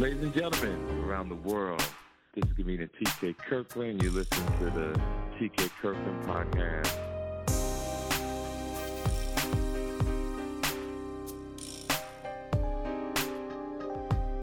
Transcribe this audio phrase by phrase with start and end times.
[0.00, 1.86] Ladies and gentlemen around the world,
[2.34, 4.02] this is comedian TK Kirkland.
[4.02, 4.98] You listen to the
[5.38, 6.98] TK Kirkland podcast.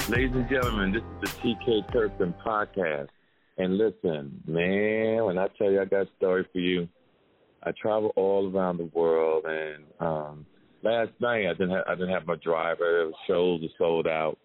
[0.08, 3.08] Ladies and gentlemen, this is the TK Kirkland podcast.
[3.58, 6.88] And listen, man, when I tell you I got a story for you,
[7.64, 10.46] I travel all around the world, and um,
[10.84, 13.10] last night I didn't have I didn't have my driver.
[13.26, 14.38] Shows were sold out,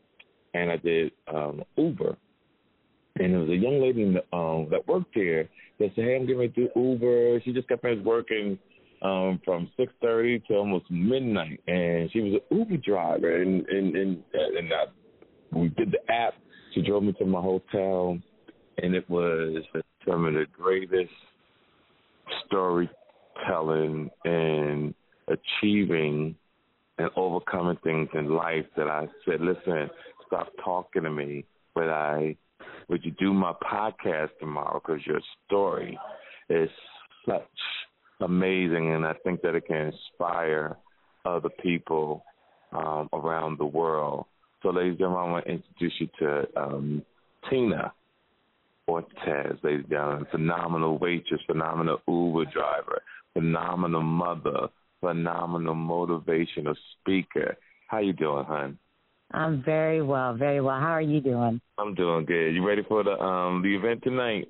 [0.54, 2.16] and I did um, Uber.
[3.16, 5.48] And there was a young lady um, that worked there
[5.78, 8.58] that said, "Hey, I'm getting to do Uber." She just got finished working
[9.02, 13.42] um, from six thirty to almost midnight, and she was an Uber driver.
[13.42, 16.34] And and and and I, we did the app.
[16.74, 18.18] She drove me to my hotel,
[18.82, 19.62] and it was
[20.08, 21.12] some of the greatest
[22.46, 24.94] storytelling and
[25.28, 26.34] achieving
[26.98, 29.88] and overcoming things in life that I said, listen,
[30.32, 32.36] stop talking to me, but I
[32.88, 35.98] would you do my podcast tomorrow because your story
[36.48, 36.70] is
[37.26, 37.42] such
[38.20, 40.76] amazing, and I think that it can inspire
[41.26, 42.24] other people
[42.72, 44.26] um, around the world.
[44.62, 47.02] So, ladies and gentlemen, I want to introduce you to um,
[47.50, 47.92] Tina
[48.88, 50.26] Ortez, ladies and gentlemen.
[50.30, 53.02] Phenomenal waitress, phenomenal Uber driver,
[53.34, 54.68] phenomenal mother,
[55.00, 57.56] phenomenal motivational speaker.
[57.88, 58.78] How you doing, hon?
[59.34, 60.78] I'm very well, very well.
[60.78, 61.60] How are you doing?
[61.78, 62.50] I'm doing good.
[62.50, 64.48] You ready for the um the event tonight?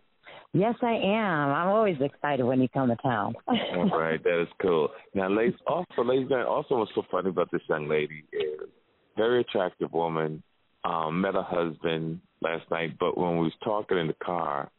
[0.55, 1.51] Yes, I am.
[1.51, 3.35] I'm always excited when you come to town.
[3.47, 4.91] All right, that is cool.
[5.15, 8.69] Now, ladies, also, ladies, and also, what's so funny about this young lady is
[9.17, 10.43] very attractive woman.
[10.85, 14.71] Um, met her husband last night, but when we was talking in the car,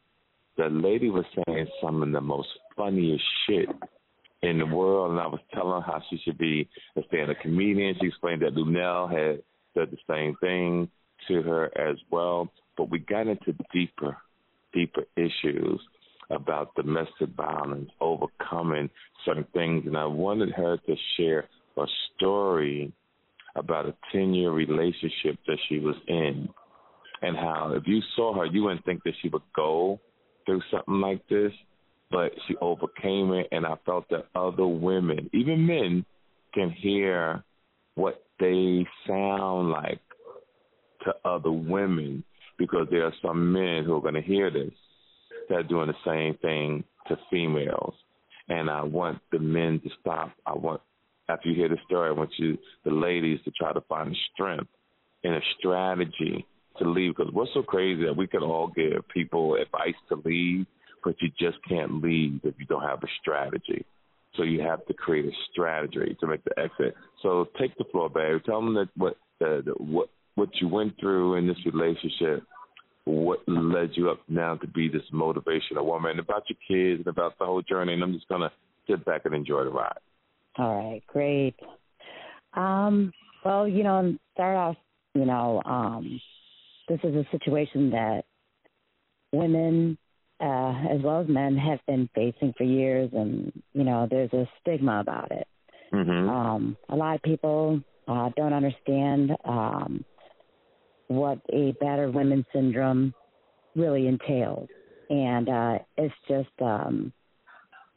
[0.58, 3.70] the lady was saying some of the most funniest shit
[4.44, 7.96] in the world, and I was telling her how she should be a stand-up comedian.
[8.00, 9.42] She explained that Luenell had
[9.73, 10.89] said the same thing
[11.27, 14.17] to her as well, but we got into deeper,
[14.73, 15.79] deeper issues
[16.29, 18.89] about domestic violence, overcoming
[19.25, 21.47] certain things, and I wanted her to share
[21.78, 21.85] a
[22.16, 22.91] story
[23.56, 26.50] about a 10 year relationship that she was in,
[27.22, 30.00] and how if you saw her, you wouldn't think that she would go
[30.45, 31.51] through something like this,
[32.12, 36.06] but she overcame it, and I felt that other women, even men,
[36.53, 37.44] can hear
[37.95, 40.01] what they sound like
[41.03, 42.23] to other women
[42.57, 44.71] because there are some men who are going to hear this
[45.49, 47.94] that are doing the same thing to females.
[48.49, 50.31] And I want the men to stop.
[50.45, 50.81] I want,
[51.29, 54.69] after you hear the story, I want you, the ladies, to try to find strength
[55.23, 56.45] and a strategy
[56.77, 57.15] to leave.
[57.15, 60.65] Because what's so crazy that we can all give people advice to leave,
[61.03, 63.85] but you just can't leave if you don't have a strategy.
[64.35, 66.95] So you have to create a strategy to make the exit.
[67.21, 68.41] So take the floor, babe.
[68.45, 72.44] Tell them that what the, what what you went through in this relationship,
[73.05, 77.38] what led you up now to be this motivational woman, about your kids and about
[77.38, 77.94] the whole journey.
[77.94, 78.51] And I'm just gonna
[78.89, 79.99] sit back and enjoy the ride.
[80.57, 81.55] All right, great.
[82.53, 83.11] Um,
[83.45, 84.75] well, you know, start off,
[85.13, 86.19] you know, um,
[86.88, 88.23] this is a situation that
[89.31, 89.97] women
[90.39, 94.47] uh, as well as men have been facing for years, and you know there's a
[94.61, 95.47] stigma about it.
[95.94, 96.29] Mm-hmm.
[96.29, 100.03] Um, a lot of people uh, don't understand um,
[101.07, 103.13] what a battered women syndrome
[103.75, 104.67] really entails,
[105.09, 107.13] and uh, it's just um,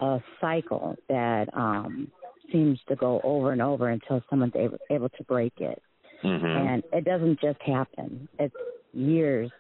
[0.01, 2.11] a cycle that um,
[2.53, 5.83] seems to go over and over until someone's able, able to break it.
[6.23, 6.47] Mm-hmm.
[6.47, 8.55] And it doesn't just happen; it's
[8.93, 9.51] years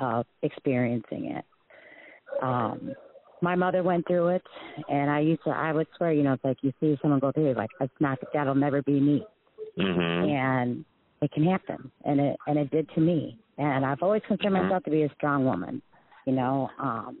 [0.00, 1.44] of experiencing it
[2.42, 2.94] um
[3.40, 4.42] my mother went through it
[4.88, 7.32] and I used to I would swear, you know, it's like you see someone go
[7.32, 9.24] through it like that's not that'll never be me.
[9.78, 10.28] Mm-hmm.
[10.28, 10.84] And
[11.22, 11.90] it can happen.
[12.04, 13.38] And it and it did to me.
[13.58, 14.64] And I've always considered Mm-hmm.
[14.66, 15.82] myself to be a strong woman.
[16.26, 17.18] You know, um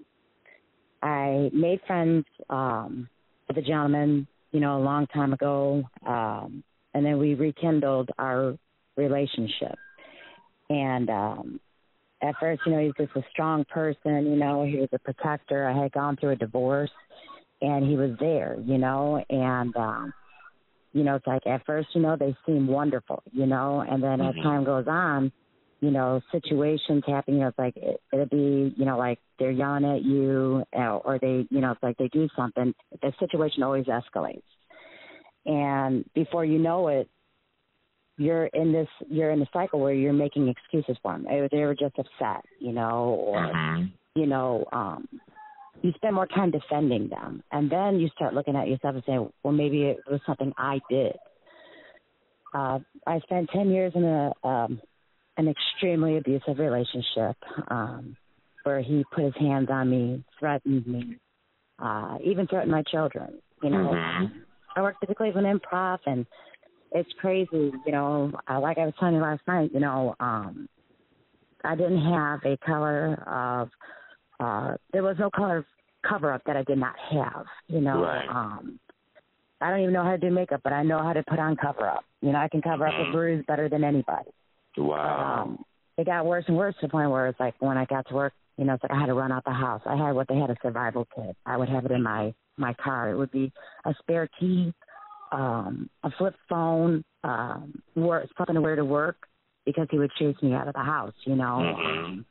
[1.02, 3.08] I made friends um
[3.46, 5.84] with a gentleman, you know, a long time ago.
[6.06, 6.64] Um
[6.94, 8.56] and then we rekindled our
[8.96, 9.78] relationship.
[10.70, 11.60] And um
[12.22, 15.66] at first, you know, he's just a strong person, you know, he was a protector.
[15.68, 16.90] I had gone through a divorce
[17.60, 20.12] and he was there, you know, and um
[20.92, 24.20] you know, it's like at first, you know, they seem wonderful, you know, and then
[24.20, 24.30] Mhm.
[24.30, 25.30] as time goes on,
[25.80, 29.50] you know, situations happen, you know, it's like it, it'll be, you know, like they're
[29.50, 33.62] yelling at you uh, or they, you know, it's like they do something, the situation
[33.62, 34.42] always escalates.
[35.46, 37.08] And before you know it,
[38.18, 41.24] you're in this you're in a cycle where you're making excuses for them.
[41.24, 43.86] They were- just upset, you know, or Mm-hmm.
[44.20, 45.08] you know, um
[45.82, 49.32] you spend more time defending them and then you start looking at yourself and saying,
[49.42, 51.16] Well maybe it was something I did.
[52.54, 54.80] Uh I spent ten years in a um
[55.38, 57.36] an extremely abusive relationship
[57.70, 58.16] um,
[58.64, 61.16] where he put his hands on me, threatened me,
[61.78, 63.40] uh, even threatened my children.
[63.62, 64.32] You know, Mhm.
[64.76, 66.26] I worked at the Cleveland Improv, and
[66.92, 67.72] it's crazy.
[67.84, 70.68] You know, uh, like I was telling you last night, you know, um,
[71.64, 73.70] I didn't have a color of.
[74.40, 75.66] Uh, there was no color
[76.08, 77.44] cover up that I did not have.
[77.66, 78.28] You know, Right.
[78.28, 78.78] um,
[79.60, 81.56] I don't even know how to do makeup, but I know how to put on
[81.56, 82.04] cover up.
[82.22, 83.12] You know, I can cover up a Mhm.
[83.12, 84.30] bruise better than anybody.
[84.76, 85.42] Wow.
[85.42, 85.64] Um,
[85.96, 88.14] it got worse and worse to the point where it's like when I got to
[88.14, 89.82] work, you know, it's like I had to run out the house.
[89.84, 91.36] I had what they had a survival kit.
[91.44, 93.10] I would have it in my my car.
[93.10, 93.52] It would be
[93.84, 94.72] a spare key,
[95.32, 99.28] um, a flip phone, um, wor something to wear to work
[99.64, 101.14] because he would chase me out of the house.
[101.24, 102.04] You know, Mhm.
[102.04, 102.26] um,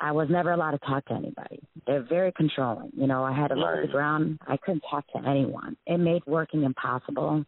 [0.00, 1.60] I was never allowed to talk to anybody.
[1.86, 2.90] They're very controlling.
[2.94, 4.40] You know, I had to look at the ground.
[4.46, 5.76] I couldn't talk to anyone.
[5.86, 7.44] It made working impossible.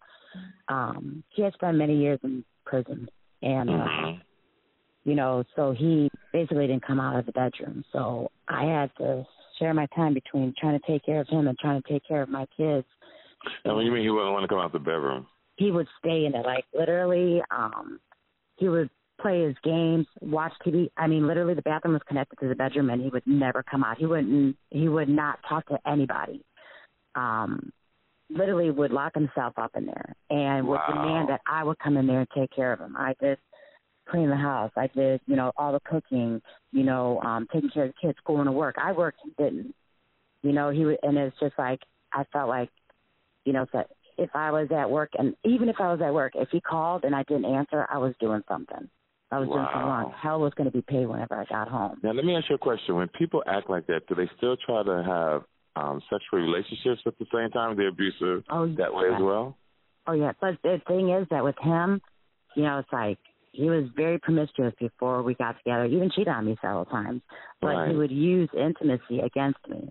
[0.69, 3.09] Um, he had spent many years in prison,
[3.43, 4.21] and uh, Mhm.
[5.05, 7.85] you know, so he basically didn't come out of the bedroom.
[7.93, 9.27] So I had to
[9.59, 12.23] share my time between trying to take care of him and trying to take care
[12.23, 12.87] of my kids.
[13.65, 15.27] Now, what do you mean he wouldn't want to come out the bedroom?
[15.57, 17.43] He would stay in it, like literally.
[17.51, 18.01] um
[18.57, 20.91] He would play his games, watch TV.
[20.97, 23.85] I mean, literally, the bathroom was connected to the bedroom, and he would never come
[23.85, 23.99] out.
[23.99, 24.57] He wouldn't.
[24.71, 26.45] He would not talk to anybody.
[27.15, 27.73] Um,
[28.31, 30.87] literally, would lock himself up in there and would Wow.
[30.89, 32.97] demand that I would come in there and take care of him.
[32.97, 33.39] I did
[34.09, 34.73] clean the house.
[34.77, 36.43] I did, you know, all the cooking.
[36.73, 38.77] You know, um, taking care of the kids, going to work.
[38.79, 39.21] I worked.
[39.23, 39.75] He didn't.
[40.43, 41.81] You know, he would, and it's just like
[42.13, 42.71] I felt like,
[43.45, 46.33] you know, that if I was at work, and even if I was at work,
[46.35, 48.89] if he called and I didn't answer, I was doing something.
[49.31, 50.13] I was doing something wrong.
[50.23, 51.99] Hell was going to be paid whenever I got home.
[52.05, 52.95] Now, let me ask you a question.
[52.95, 55.43] When people act like that, do they still try to have
[55.75, 57.77] um, sexual relationships at the same time?
[57.77, 59.17] They're abusive Oh, that way yeah.
[59.17, 59.57] as well?
[60.07, 62.01] Oh yeah, but the thing is that with him,
[62.55, 63.19] you know, it's like
[63.53, 65.87] he was very promiscuous before we got together.
[65.87, 67.23] Even cheated on me several times,
[67.61, 67.91] but Right.
[67.91, 69.89] he would use intimacy against me.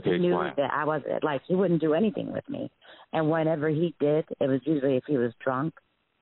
[0.00, 0.52] Okay, he knew explain.
[0.56, 2.70] that I was like he wouldn't do anything with me,
[3.12, 5.74] and whenever he did, it was usually if he was drunk,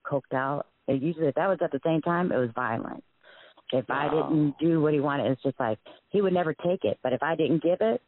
[0.06, 0.66] coked out.
[0.86, 3.04] It usually if that was at the same time, it was violent.
[3.72, 5.78] If I didn't do what he wanted, it's just like
[6.08, 6.98] he would never take it.
[7.02, 8.00] But if I didn't give it,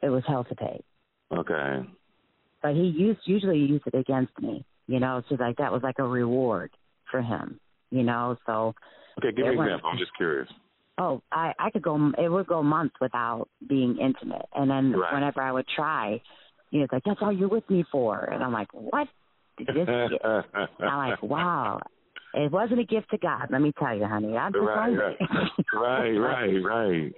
[0.00, 0.80] it was hell to pay.
[1.32, 1.88] Okay.
[2.62, 4.64] but he used usually used it against me.
[4.86, 6.70] You know, so like that was like a reward
[7.10, 7.58] for him.
[7.90, 8.74] You know, so
[9.18, 9.90] Okay, give me an example.
[9.90, 10.48] I'm just curious.
[10.98, 12.12] Oh, I I could go.
[12.18, 15.12] It would go months without being intimate, and then Right.
[15.12, 16.20] whenever I would try,
[16.70, 19.08] you know, it's like that's all you're with me for, and I'm like, what?
[19.58, 19.88] This?
[20.80, 21.80] I'm like, wow.
[22.34, 24.36] It wasn't a gift to God, let me tell you, honey.
[24.36, 25.16] I'm just Right, hungry.
[25.72, 27.12] right, right, right.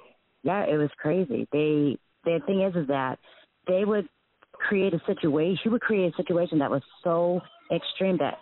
[0.44, 1.48] yeah, it was crazy.
[1.50, 3.18] They the thing is is that
[3.66, 4.08] they would
[4.52, 7.40] create a situation She would create a situation that was so
[7.72, 8.38] extreme that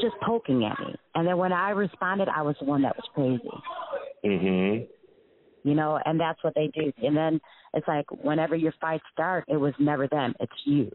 [0.00, 0.94] just poking at me.
[1.14, 3.50] And then when I responded I was the one that was crazy.
[4.24, 4.88] Mhm.
[5.64, 6.92] You know, and that's what they do.
[7.02, 7.40] And then
[7.72, 10.90] it's like whenever your fights start, it was never them, it's you.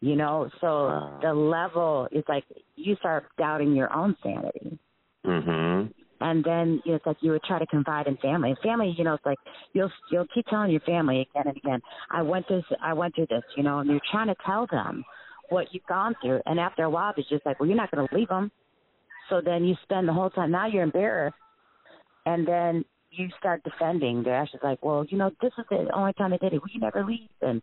[0.00, 1.18] You know, so Wow.
[1.22, 2.44] the level is like
[2.76, 4.78] you start doubting your own sanity.
[5.24, 5.92] Mhm.
[6.20, 8.50] and then you know, it's like you would try to confide in family.
[8.50, 9.38] And family, you know, it's like
[9.72, 11.80] you'll you'll keep telling your family again and again.
[12.10, 15.04] I went this, I went through this, you know, and you're trying to tell them
[15.50, 16.40] what you've gone through.
[16.46, 18.50] And after a while, it's just like, well, you're not going to leave them.
[19.28, 20.50] So then you spend the whole time.
[20.50, 21.36] Now you're embarrassed,
[22.26, 24.22] and then you start defending.
[24.22, 26.62] They're actually like, well, you know, this is the only time they did it.
[26.62, 27.62] We never leave, and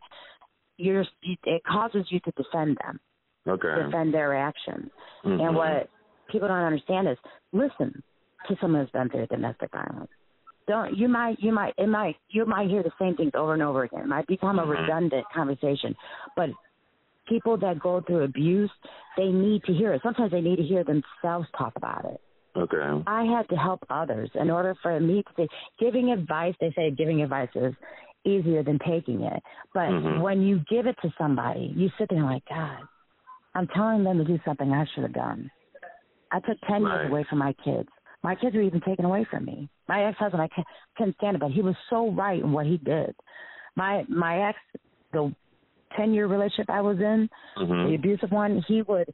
[0.78, 3.00] you're it causes you to defend them,
[3.48, 3.84] Okay.
[3.84, 4.92] defend their actions.
[5.24, 5.42] Mhm.
[5.42, 5.90] And what
[6.30, 7.18] people don't understand is
[7.52, 8.02] listen
[8.48, 10.10] to someone who's been through domestic violence.
[10.68, 13.64] Don't you might you might it might you might hear the same things over and
[13.64, 14.02] over again.
[14.02, 14.82] It might become a Mhm.
[14.82, 15.96] redundant conversation.
[16.36, 16.52] But
[17.28, 18.72] people that go through abuse,
[19.18, 20.02] they need to hear it.
[20.02, 22.22] Sometimes they need to hear themselves talk about it.
[22.56, 23.04] Okay.
[23.08, 25.48] I had to help others in order for me to say
[25.80, 27.74] giving advice, they say giving advice is
[28.26, 29.42] easier than taking it.
[29.74, 30.20] But Mhm.
[30.22, 32.88] when you give it to somebody, you sit there like, God,
[33.56, 35.50] I'm telling them to do something I should have done.
[36.32, 37.02] I took ten Right.
[37.02, 37.90] years away from my kids.
[38.24, 39.70] My kids were even taken away from me.
[39.88, 40.50] My ex husband, I
[40.96, 43.16] couldn't stand it, but he was so right in what he did.
[43.76, 44.60] My my ex,
[45.12, 45.34] the
[45.96, 47.96] ten year relationship I was in, the Mhm.
[47.96, 49.14] abusive one, he would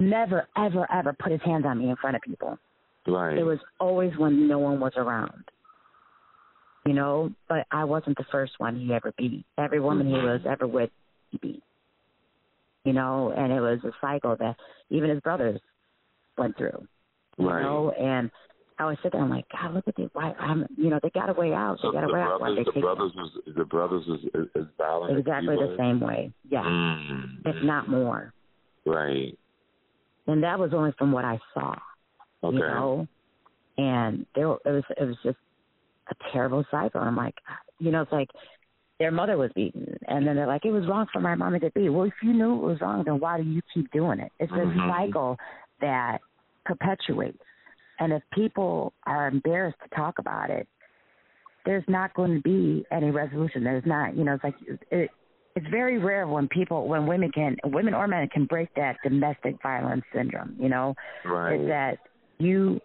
[0.00, 2.58] never, ever, ever put his hands on me in front of people.
[3.06, 3.38] Right.
[3.38, 5.44] It was always when no one was around.
[6.86, 9.44] You know, but I wasn't the first one he ever beat.
[9.58, 10.90] Every woman he was ever with,
[11.30, 11.62] he beat.
[12.84, 14.56] You know, and it was a cycle that
[14.88, 15.60] even his brothers
[16.38, 16.86] went through.
[17.36, 17.62] You right.
[17.62, 18.30] know, and
[18.78, 20.08] I would sit there I'm like, God, look at these.
[20.12, 20.32] Why?
[20.38, 21.78] I'm, you know, they got a way out.
[21.82, 22.40] So they got the a way out.
[22.40, 23.12] Why they the brothers
[23.46, 25.18] is the brothers is is, is violent.
[25.18, 26.32] exactly the same way.
[26.48, 27.40] Yeah, Mm.
[27.44, 28.32] if not more.
[28.86, 29.36] Right.
[30.28, 31.74] And that was only from what I saw.
[32.44, 32.56] Okay.
[32.56, 33.08] You know,
[33.78, 35.38] and there it was it was just
[36.10, 37.00] a terrible cycle.
[37.00, 37.34] I'm like,
[37.80, 38.28] you know, it's like
[39.00, 41.70] their mother was beaten, and then they're like, it was wrong for my mom to
[41.70, 41.88] beat.
[41.88, 44.30] Well, if you knew it was wrong, then why do you keep doing it?
[44.38, 44.78] It's mm-hmm.
[44.78, 45.36] a cycle
[45.80, 46.18] that
[46.64, 47.42] perpetuates,
[47.98, 50.68] and if people are embarrassed to talk about it,
[51.64, 53.64] there's not going to be any resolution.
[53.64, 54.54] There's not, you know, it's like
[54.90, 55.10] it,
[55.58, 59.56] it's very rare when people, when women can, women or men can break that domestic
[59.60, 60.54] violence syndrome.
[60.58, 61.60] You know, right.
[61.60, 61.98] is that
[62.38, 62.80] you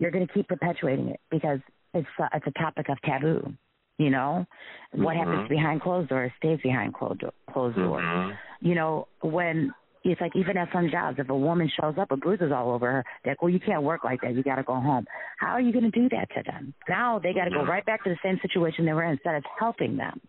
[0.00, 1.60] you're going to keep perpetuating it because
[1.94, 3.52] it's a, it's a topic of taboo.
[3.98, 4.46] You know,
[4.94, 5.02] mm-hmm.
[5.02, 7.22] what happens behind closed doors stays behind closed
[7.52, 8.04] closed doors.
[8.04, 8.66] Mm-hmm.
[8.66, 9.72] You know, when
[10.04, 12.90] it's like even at some jobs, if a woman shows up with bruises all over
[12.90, 14.34] her, they're like, well, you can't work like that.
[14.34, 15.04] You got to go home.
[15.38, 16.74] How are you going to do that to them?
[16.88, 17.70] Now they got to go mm-hmm.
[17.70, 20.20] right back to the same situation they were in instead of helping them.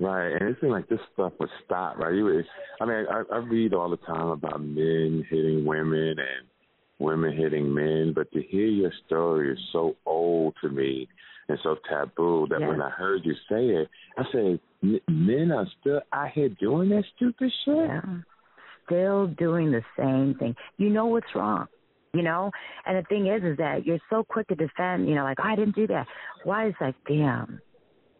[0.00, 2.12] Right, and it seems like this stuff would stop, right?
[2.12, 2.42] You,
[2.80, 6.48] I mean, I, I read all the time about men hitting women and
[6.98, 11.08] women hitting men, but to hear your story is so old to me
[11.48, 16.00] and so taboo that when I heard you say it, I said, men are still
[16.12, 17.76] out here doing that stupid shit.
[17.76, 18.00] Yeah.
[18.86, 20.56] Still doing the same thing.
[20.76, 21.66] You know what's wrong,
[22.12, 22.50] you know.
[22.84, 25.08] And the thing is, is that you're so quick to defend.
[25.08, 26.06] You know, like oh, I didn't do that.
[26.42, 27.60] Why is like, damn.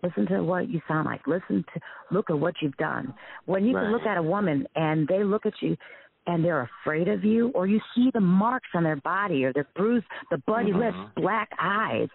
[0.04, 1.26] Listen to what you sound like.
[1.26, 1.80] Listen to
[2.10, 3.14] look at what you've done.
[3.46, 3.84] When you right.
[3.84, 5.76] can look at a woman and they look at you
[6.26, 9.66] and they're afraid of you, or you see the marks on their body or their
[9.74, 10.80] bruised, the bloody mm-hmm.
[10.80, 12.08] lips, black eyes.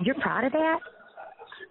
[0.00, 0.78] You're proud of that?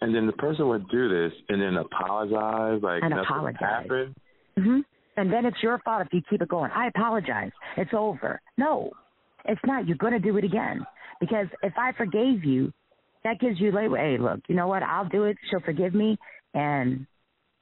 [0.01, 3.59] And then the person would do this and then apologize, like and nothing apologize.
[3.59, 4.15] happened.
[4.57, 4.79] hmm
[5.17, 6.71] And then it's your fault if you keep it going.
[6.71, 7.51] I apologize.
[7.77, 8.41] It's over.
[8.57, 8.91] No,
[9.45, 9.87] it's not.
[9.87, 10.85] You're going to do it again
[11.19, 12.71] because if I forgave you,
[13.23, 14.83] that gives you like, hey, look, you know what?
[14.83, 15.37] I'll do it.
[15.49, 16.17] She'll forgive me,
[16.53, 17.05] and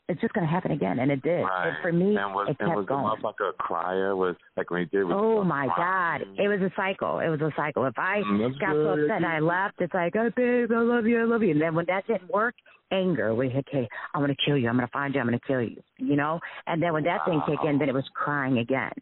[0.09, 1.41] it's just going to happen again, and it did.
[1.41, 1.67] Right.
[1.67, 3.03] And for me, and was, it kept and was going.
[3.03, 4.15] Was motherfucker a crier?
[4.15, 5.05] Was like when he did?
[5.05, 6.23] Was oh my crying?
[6.27, 7.19] god, it was a cycle.
[7.19, 7.85] It was a cycle.
[7.85, 8.97] If I mm, got good.
[8.97, 11.51] so upset and I left, it's like, oh babe, I love you, I love you.
[11.51, 12.55] And then when that didn't work,
[12.91, 13.33] anger.
[13.33, 14.67] We okay, I'm gonna kill you.
[14.67, 15.21] I'm gonna find you.
[15.21, 15.81] I'm gonna kill you.
[15.97, 16.39] You know.
[16.67, 17.41] And then when that wow.
[17.45, 18.93] thing kicked in, then it was crying again.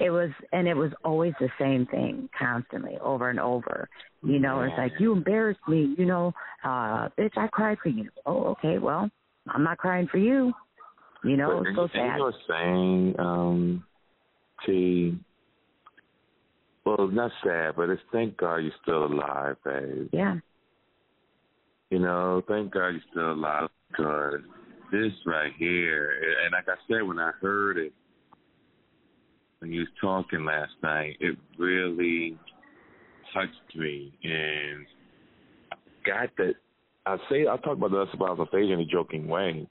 [0.00, 3.88] It was, and it was always the same thing, constantly, over and over.
[4.22, 5.94] You know, it's like you embarrassed me.
[5.96, 6.32] You know,
[6.64, 8.08] uh, bitch, I cried for you.
[8.26, 9.08] Oh, okay, well,
[9.48, 10.52] I'm not crying for you.
[11.24, 11.92] You know, but it's so sad.
[11.94, 12.16] sad.
[12.16, 13.84] You were saying, um,
[14.66, 15.18] T.
[16.84, 20.08] Well, not sad, but it's thank God you're still alive, babe.
[20.12, 20.36] Yeah.
[21.90, 24.40] You know, thank God you're still alive because
[24.90, 26.12] this right here,
[26.44, 27.92] and like I said when I heard it
[29.58, 32.36] when you was talking last night, it really
[33.34, 34.86] touched me, and
[35.72, 36.54] I got that.
[37.06, 39.66] I say I talk about this about on stage in a joking way,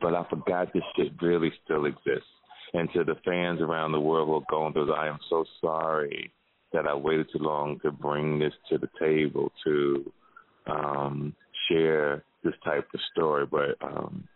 [0.00, 2.26] but I forgot this shit really still exists.
[2.74, 5.44] And to the fans around the world who are going through this, I am so
[5.60, 6.32] sorry
[6.72, 10.12] that I waited too long to bring this to the table to
[10.66, 11.34] um,
[11.68, 13.46] share this type of story.
[13.46, 14.26] But um,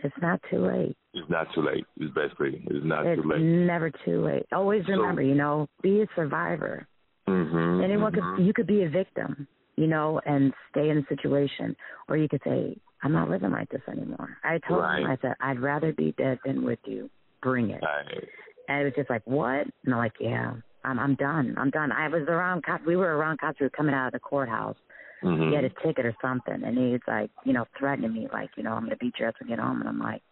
[0.00, 0.96] it's not too late.
[1.14, 1.84] It's not too late.
[1.98, 3.40] It's basically it's not it's too late.
[3.40, 4.46] never too late.
[4.52, 6.86] Always remember, so, you know, be a survivor.
[7.28, 8.36] Mm-hmm, Anyone mm-hmm.
[8.36, 11.76] could you could be a victim, you know, and stay in a situation,
[12.08, 14.36] or you could say, I'm not living like this anymore.
[14.44, 15.00] I told right.
[15.00, 17.08] him, I said, I'd rather be dead than with you.
[17.42, 17.82] Bring it.
[17.82, 18.24] Right.
[18.68, 19.66] And it was just like, what?
[19.84, 20.54] And I'm like, yeah,
[20.84, 21.54] I'm I'm done.
[21.58, 21.92] I'm done.
[21.92, 22.84] I was around cops.
[22.86, 23.60] We were around cops.
[23.60, 24.76] We were coming out of the courthouse.
[25.22, 25.48] Mm-hmm.
[25.48, 28.62] He had a ticket or something, and he's like, you know, threatening me, like, you
[28.62, 29.80] know, I'm gonna beat your ass when you get home.
[29.80, 30.22] And I'm like,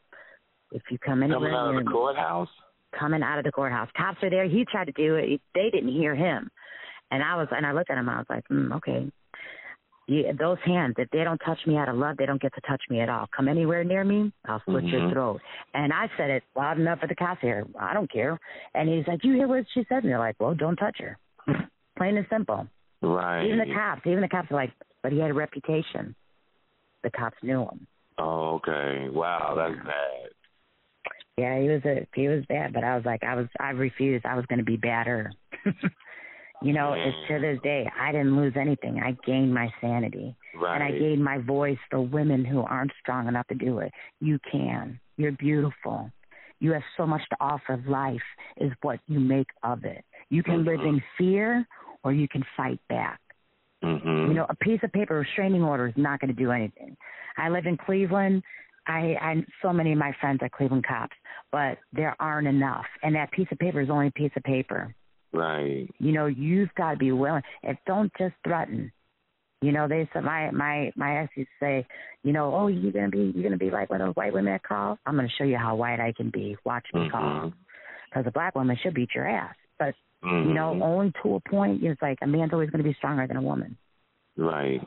[0.70, 2.48] if you come anywhere coming out of the courthouse,
[2.98, 4.48] coming out of the courthouse, cops are there.
[4.48, 5.40] He tried to do it.
[5.54, 6.50] They didn't hear him,
[7.10, 8.08] and I was, and I looked at him.
[8.08, 9.10] I was like, mm, okay.
[10.08, 12.60] You, those hands, if they don't touch me out of love, they don't get to
[12.60, 13.26] touch me at all.
[13.36, 14.96] Come anywhere near me, I'll slit mm-hmm.
[14.96, 15.40] your throat.
[15.74, 17.66] And I said it loud enough for the cops hear.
[17.78, 18.38] I don't care.
[18.74, 20.04] And he's like, you hear what she said?
[20.04, 21.18] And they're like, well, don't touch her.
[21.98, 22.68] Plain and simple.
[23.02, 23.46] Right.
[23.46, 24.72] Even the cops, even the cops are like,
[25.02, 26.14] but he had a reputation.
[27.02, 27.86] The cops knew him.
[28.18, 29.08] Oh, okay.
[29.10, 30.30] Wow, that's bad.
[31.36, 34.24] Yeah, he was a he was bad, but I was like I was I refused.
[34.24, 35.30] I was going to be badder.
[36.62, 39.00] you know, it's to this day I didn't lose anything.
[39.02, 40.74] I gained my sanity, Right.
[40.74, 43.92] and I gained my voice for women who aren't strong enough to do it.
[44.20, 44.98] You can.
[45.16, 46.10] You're beautiful.
[46.60, 47.82] You have so much to offer.
[47.86, 48.22] Life
[48.56, 50.04] is what you make of it.
[50.30, 50.88] You can live Mhm.
[50.88, 51.66] in fear,
[52.02, 53.20] or you can fight back.
[53.82, 54.28] mm-hmm.
[54.28, 56.96] You know, a piece of paper restraining order is not going to do anything.
[57.36, 58.42] I live in Cleveland.
[58.86, 61.14] I, I so many of my friends are Cleveland cops,
[61.52, 64.94] but there aren't enough, and that piece of paper is only a piece of paper.
[65.36, 65.88] Right.
[65.98, 67.42] You know, you've got to be willing.
[67.62, 68.92] and don't just threaten.
[69.62, 71.86] You know, they said my my my ex used to say,
[72.22, 74.52] you know, oh, you're gonna be you're gonna be like one of those white women
[74.52, 74.98] that call.
[75.06, 76.56] I'm gonna show you how white I can be.
[76.64, 77.22] Watch me call.
[77.22, 77.48] Mm-hmm.
[78.10, 80.48] Because a black woman should beat your ass, but Mm-hmm.
[80.48, 81.82] You know, only to a point.
[81.82, 83.76] It's like a man's always going to be stronger than a woman.
[84.36, 84.80] Right.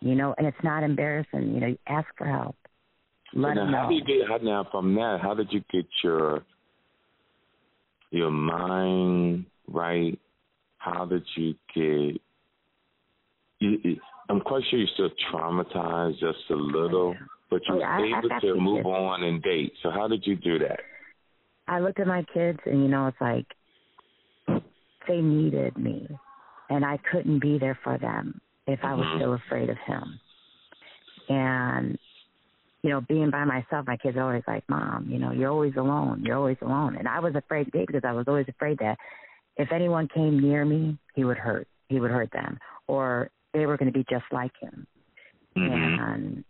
[0.00, 1.54] You know, and it's not embarrassing.
[1.54, 2.56] You know, you ask for help.
[3.34, 3.78] Let so now, know.
[3.78, 5.18] how do you get how, now from that?
[5.22, 6.42] How did you get your
[8.10, 10.18] your mind right?
[10.78, 12.20] How did you get?
[13.60, 13.96] You,
[14.28, 17.16] I'm quite sure you're still traumatized just a little,
[17.50, 19.72] but you Oh, were yeah, able to move on and date.
[19.82, 20.80] So how did you do that?
[21.68, 23.46] I looked at my kids and you know it's like
[25.06, 26.08] they needed me
[26.70, 29.16] and I couldn't be there for them if I was Mhm.
[29.18, 30.20] still afraid of him.
[31.28, 31.98] And
[32.82, 35.76] you know, being by myself, my kids are always like, "Mom, you know, you're always
[35.76, 36.22] alone.
[36.24, 38.98] You're always alone." And I was afraid to date because I was always afraid that
[39.56, 41.68] if anyone came near me, he would hurt.
[41.88, 44.86] He would hurt them, or they were going to be just like him.
[45.56, 46.02] Mm-hmm.
[46.02, 46.44] And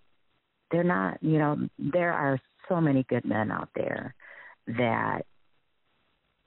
[0.71, 4.15] they're not, you know, there are so many good men out there
[4.67, 5.23] that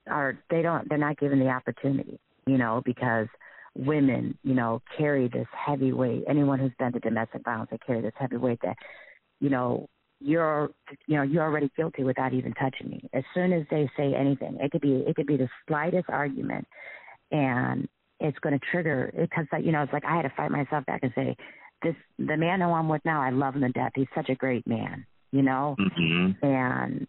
[0.10, 3.28] are they don't they're not given the opportunity, you know, because
[3.76, 6.24] women, you know, carry this heavy weight.
[6.28, 8.78] Anyone who's been to domestic violence, they carry this heavy weight that,
[9.42, 9.90] you know,
[10.25, 10.72] you're
[11.08, 13.10] you know, you're already guilty without even touching me.
[13.13, 16.65] As soon as they say anything, it could be it could be the slightest argument
[17.32, 17.88] and
[18.20, 21.01] it's going to trigger because you know it's like I had to fight myself back
[21.03, 21.36] and say
[21.84, 24.36] this the man who I'm with now I love him to death he's such a
[24.36, 26.46] great man you know Mm-hmm.
[26.46, 27.08] and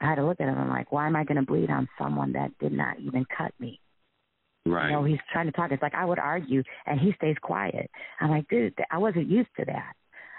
[0.00, 1.70] I had to look at him and I'm like why am I going to bleed
[1.70, 3.80] on someone that did not even cut me
[4.66, 4.88] Right.
[4.90, 7.90] you know he's trying to talk it's like I would argue and he stays quiet
[8.20, 9.92] I'm like dude I wasn't used to that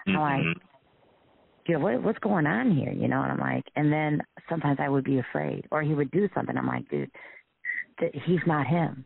[0.08, 0.56] I'm like Mhm.
[1.70, 4.80] You know what what's going on here you know and I'm like and then sometimes
[4.82, 7.12] I would be afraid or he would do something I'm like dude
[8.00, 9.06] th- he's not him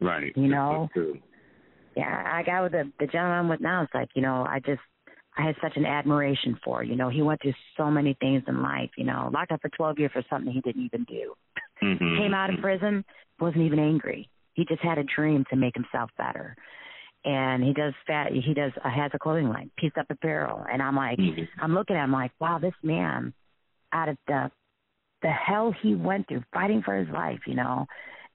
[0.00, 0.32] Right.
[0.34, 0.88] you know,
[1.96, 3.82] yeah, I got with the the gentleman I'm with now.
[3.82, 4.80] It's like you know, I just
[5.36, 6.82] I had such an admiration for.
[6.82, 8.90] You know, he went through so many things in life.
[8.96, 11.34] You know, locked up for 12 years for something he didn't even do.
[11.82, 12.18] Mhm.
[12.18, 13.04] Came out of prison,
[13.38, 14.28] wasn't even angry.
[14.54, 16.56] He just had a dream to make himself better.
[17.24, 18.32] And he does fat.
[18.32, 20.64] He does uh, has a clothing line, pieced up apparel.
[20.72, 21.46] And I'm like, Mhm.
[21.58, 23.34] I'm looking at him like, wow, this man,
[23.92, 24.50] out of the
[25.22, 27.86] the hell he went through, fighting for his life, you know,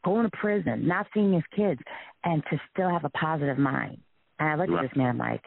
[0.04, 1.82] going to prison, not seeing his kids,
[2.24, 4.00] and to still have a positive mind.
[4.38, 4.84] And I look Right.
[4.84, 5.44] at this man, I'm like,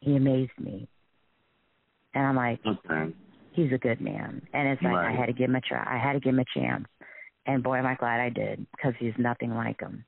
[0.00, 0.86] he amazed me.
[2.14, 3.14] And I'm like, Okay.
[3.52, 4.46] he's a good man.
[4.52, 5.82] And it's like I had to give him a try.
[5.86, 6.86] I had to give him a chance.
[7.46, 10.04] And boy, am I glad I did because he's nothing like him.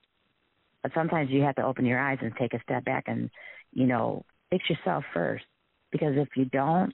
[0.83, 3.31] But sometimes you have to open your eyes and take a step back and,
[3.73, 5.45] you know, fix yourself first.
[5.93, 6.93] Because if you don't,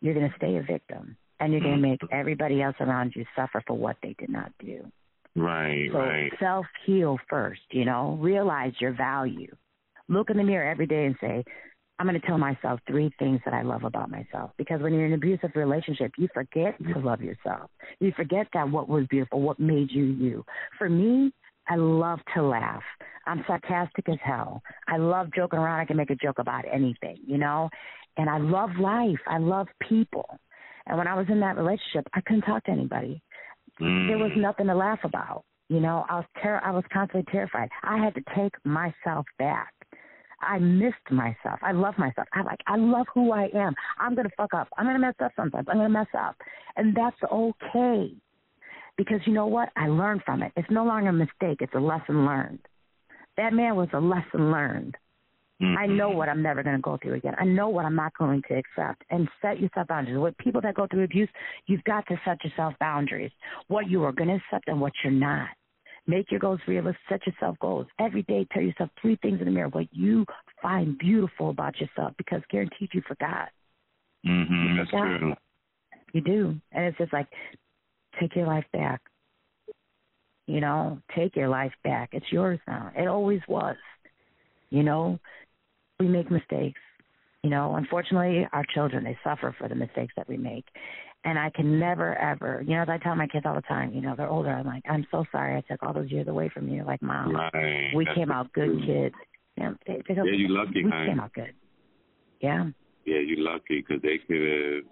[0.00, 1.16] you're going to stay a victim.
[1.40, 1.90] And you're going to mm-hmm.
[1.90, 4.90] make everybody else around you suffer for what they did not do.
[5.36, 5.88] Right.
[5.92, 6.32] So right.
[6.40, 9.54] self heal first, you know, realize your value.
[10.08, 11.44] Look in the mirror every day and say,
[11.98, 14.52] I'm going to tell myself three things that I love about myself.
[14.56, 17.70] Because when you're in an abusive relationship, you forget to love yourself.
[18.00, 20.44] You forget that what was beautiful, what made you you.
[20.78, 21.32] For me,
[21.68, 22.82] I love to laugh.
[23.26, 24.62] I'm sarcastic as hell.
[24.88, 25.80] I love joking around.
[25.80, 27.68] I can make a joke about anything, you know?
[28.16, 29.18] And I love life.
[29.26, 30.38] I love people.
[30.86, 33.22] And when I was in that relationship, I couldn't talk to anybody
[33.80, 34.08] Mm.
[34.08, 35.44] there was nothing to laugh about.
[35.68, 37.68] You know, I was ter- I was constantly terrified.
[37.82, 39.72] I had to take myself back.
[40.40, 41.58] I missed myself.
[41.62, 42.26] I love myself.
[42.32, 43.74] I like I love who I am.
[43.98, 44.68] I'm gonna fuck up.
[44.78, 45.66] I'm gonna mess up sometimes.
[45.68, 46.36] I'm gonna mess up.
[46.76, 48.14] And that's okay.
[48.98, 49.70] Because you know what?
[49.76, 50.52] I learned from it.
[50.56, 52.60] It's no longer a mistake, it's a lesson learned.
[53.38, 54.96] That man was a lesson learned.
[55.60, 57.34] I know what I'm never going to go through again.
[57.36, 59.02] I know what I'm not going to accept.
[59.10, 60.18] And set yourself boundaries.
[60.18, 61.28] With people that go through abuse,
[61.66, 63.32] you've got to set yourself boundaries.
[63.66, 65.48] What you are going to accept and what you're not.
[66.06, 67.00] Make your goals realistic.
[67.08, 67.86] Set yourself goals.
[67.98, 70.24] Every day, tell yourself three things in the mirror what you
[70.62, 73.48] find beautiful about yourself because guaranteed you forgot.
[74.24, 74.76] Mhm.
[74.76, 75.34] That's true.
[76.12, 76.60] You do.
[76.70, 77.26] And it's just like,
[78.20, 79.00] take your life back.
[80.46, 82.10] You know, take your life back.
[82.12, 82.90] It's yours now.
[82.96, 83.76] It always was.
[84.70, 85.18] You know,
[86.00, 86.80] we make mistakes.
[87.42, 90.64] You know, unfortunately, our children, they suffer for the mistakes that we make.
[91.24, 93.92] And I can never, ever, you know, as I tell my kids all the time,
[93.92, 94.50] you know, they're older.
[94.50, 96.84] I'm like, I'm so sorry I took all those years away from you.
[96.84, 97.92] Like, mom, Right.
[97.94, 99.14] we That's came out good kids.
[99.56, 101.06] Yeah, they, Yeah, you lucky, we honey.
[101.08, 101.52] came out good.
[102.40, 102.70] Yeah.
[103.04, 104.36] Yeah, you lucky because they could
[104.76, 104.84] have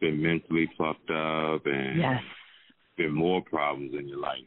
[0.00, 2.22] been mentally fucked up and Yes.
[2.96, 4.40] Been more problems in your life.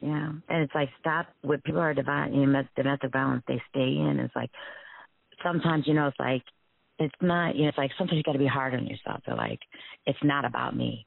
[0.00, 3.42] Yeah, and it's like stop with people are know, domestic violence.
[3.48, 4.20] They stay in.
[4.20, 4.50] It's like
[5.42, 6.42] sometimes you know it's like
[6.98, 7.56] it's not.
[7.56, 9.22] You know, it's like sometimes you got to be hard on yourself.
[9.26, 9.60] They're like
[10.06, 11.06] it's not about me.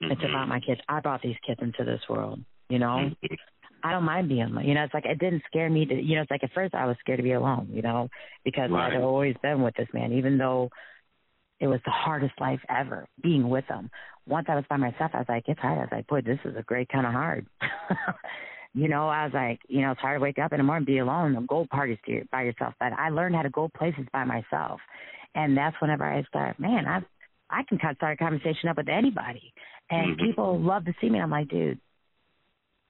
[0.00, 0.28] It's Mhm.
[0.28, 0.80] about my kids.
[0.88, 2.44] I brought these kids into this world.
[2.68, 3.38] You know, Mhm.
[3.82, 4.66] I don't mind being alone.
[4.66, 5.94] You know, it's like it didn't scare me to.
[5.94, 7.68] You know, it's like at first I was scared to be alone.
[7.72, 8.08] You know,
[8.44, 8.92] because Right.
[8.94, 10.70] I'd always been with this man, even though
[11.60, 13.90] it was the hardest life ever being with him.
[14.26, 15.78] Once I was by myself, I was like, it's hard.
[15.78, 17.46] I was like, boy, this is a great kind of hard.
[18.74, 20.86] You know, I was like, you know, it's hard to wake up in the morning,
[20.86, 22.74] be alone, and go parties to by yourself.
[22.80, 24.80] But I learned how to go places by myself,
[25.34, 26.58] and that's whenever I start.
[26.58, 27.00] Man, I
[27.50, 29.52] I can kind of start a conversation up with anybody,
[29.90, 30.26] and mm-hmm.
[30.26, 31.20] people love to see me.
[31.20, 31.80] I'm like, dude,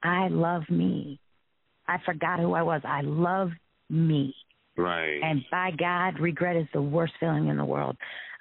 [0.04, 1.18] I love me.
[1.88, 2.82] I forgot who I was.
[2.84, 3.50] I love
[3.90, 4.36] me.
[4.76, 5.20] Right.
[5.20, 7.96] And by God, regret is the worst feeling in the world.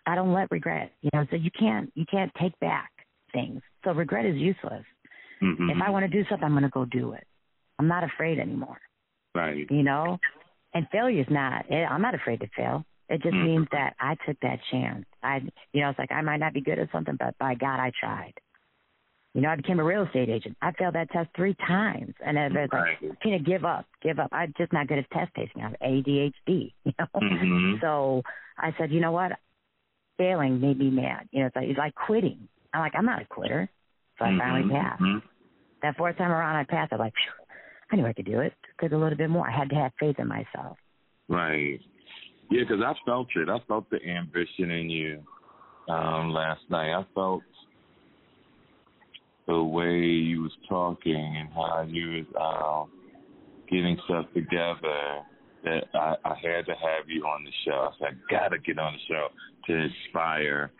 [0.06, 0.92] I don't let regret.
[1.02, 2.92] You know, so you can't you can't take back
[3.34, 3.62] things.
[3.84, 4.86] So regret is useless.
[5.42, 5.70] Mm-hmm.
[5.70, 7.26] If I want to do something, I'm going to go do it.
[7.80, 8.78] I'm not afraid anymore.
[9.34, 9.66] Right.
[9.70, 10.20] You know,
[10.74, 11.66] and failure's not.
[11.70, 12.86] Eh, I'm not afraid to fail.
[13.10, 13.46] It just mm-hmm.
[13.46, 15.06] means that I took that chance.
[15.24, 15.42] I,
[15.74, 17.92] you know, it's like I might not be good at something, but by God, I
[18.00, 18.34] tried.
[19.34, 20.58] You know, I became a real estate agent.
[20.62, 23.86] I failed that test three times, and it was like, can you give up?
[24.02, 24.30] Give up.
[24.34, 25.62] I'm just not good at test taking.
[25.62, 26.34] I have ADHD.
[26.86, 27.74] You know, mm-hmm.
[27.82, 28.24] so
[28.58, 29.32] I said, you know what?
[30.18, 31.28] Failing made me mad.
[31.32, 32.48] You know, it's like, it's like quitting.
[32.74, 33.70] I'm like, I'm not a quitter.
[34.20, 34.40] So I mm-hmm.
[34.40, 35.02] finally passed.
[35.02, 35.28] Mm-hmm.
[35.82, 36.94] That fourth time around, I passed.
[36.94, 37.46] I'm like, Phew,
[37.92, 38.54] I knew I could do it.
[38.78, 39.50] Could a little bit more.
[39.50, 40.78] I had to have faith in myself.
[41.28, 41.80] Right.
[42.50, 43.50] Yeah, because I felt it.
[43.50, 45.24] I felt the ambition in you
[45.90, 46.94] um, last night.
[46.94, 47.44] I felt
[49.48, 52.92] the way you was talking and how you was um,
[53.70, 55.24] getting stuff together
[55.64, 57.72] that I, I had to have you on the show.
[57.72, 59.28] I said, I gotta get on the show
[59.68, 60.72] to inspire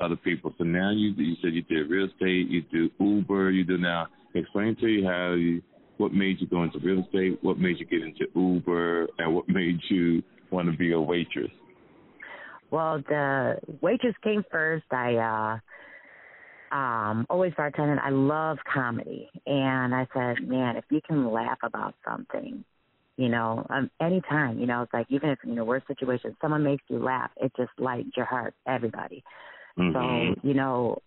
[0.00, 0.54] other people.
[0.58, 4.06] So now you you said you did real estate, you do Uber, you do now.
[4.34, 5.62] Explain to you how you
[5.96, 9.48] what made you go into real estate, what made you get into Uber, and what
[9.48, 11.50] made you want to be a waitress.
[12.70, 14.84] Well, the waitress came first.
[14.90, 15.16] I
[16.72, 17.98] uh um always bartending.
[18.00, 22.64] I love comedy, and I said, man, if you can laugh about something,
[23.18, 26.62] you know, um, anytime, you know, it's like even if in the worst situation, someone
[26.62, 28.54] makes you laugh, it just lights your heart.
[28.66, 29.24] Everybody.
[29.76, 29.92] Mm-hmm.
[29.92, 30.98] So, you know,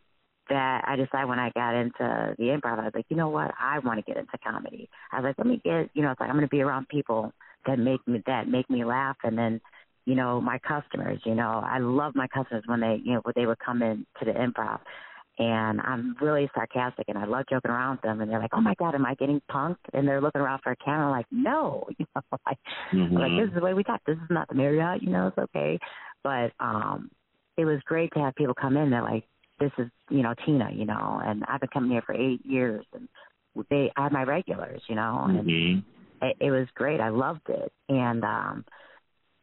[0.49, 3.53] that I decided when I got into the improv, I was like, you know what,
[3.57, 4.89] I want to get into comedy.
[5.13, 6.89] I was like, let me get, you know, it's like I'm going to be around
[6.89, 7.31] people
[7.65, 9.61] that make me that make me laugh, and then,
[10.05, 11.21] you know, my customers.
[11.23, 14.05] You know, I love my customers when they, you know, when they would come in
[14.19, 14.79] to the improv,
[15.39, 18.61] and I'm really sarcastic, and I love joking around with them, and they're like, oh
[18.61, 19.77] my god, am I getting punked?
[19.93, 22.57] And they're looking around for a camera, like, no, you know, like,
[22.93, 23.17] mm-hmm.
[23.17, 24.01] like this is the way we talk.
[24.05, 25.79] This is not the Marriott, you know, it's okay,
[26.23, 27.09] but um
[27.57, 28.89] it was great to have people come in.
[28.89, 29.25] They're like,
[29.59, 32.85] this is, you know, Tina, you know, and I've been coming here for eight years
[32.93, 33.07] and
[33.69, 36.25] they are my regulars, you know, and mm-hmm.
[36.25, 36.99] it, it was great.
[36.99, 37.71] I loved it.
[37.89, 38.65] And, um,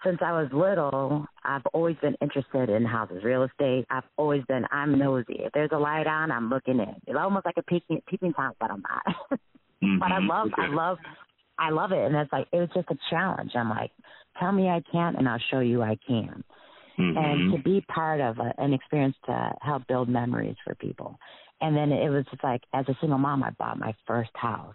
[0.05, 3.87] since I was little, I've always been interested in houses, real estate.
[3.91, 5.41] I've always been, I'm nosy.
[5.41, 6.95] If there's a light on, I'm looking in.
[7.07, 9.17] It's almost like a peeking, peeping Tom, but I'm not.
[9.83, 9.99] mm-hmm.
[9.99, 10.63] But I love, okay.
[10.63, 10.99] I love,
[11.59, 12.05] I love it.
[12.05, 13.53] And it's like, it was just a challenge.
[13.55, 13.91] I'm like,
[14.39, 16.45] tell me I can't and I'll show you I can
[16.99, 17.17] mm-hmm.
[17.17, 21.19] and to be part of a, an experience to help build memories for people.
[21.61, 24.75] And then it was just like, as a single mom, I bought my first house.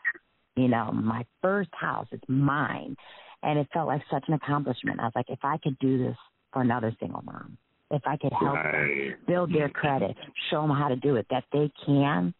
[0.55, 2.95] You know, my first house, is mine.
[3.43, 4.99] And it felt like such an accomplishment.
[4.99, 6.15] I was like, if I could do this
[6.51, 7.57] for another single mom,
[7.91, 9.09] if I could help right.
[9.09, 10.15] them build their credit,
[10.49, 12.33] show them how to do it, that they can,